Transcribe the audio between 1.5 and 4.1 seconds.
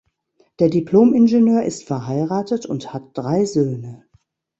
ist verheiratet und hat drei Söhne.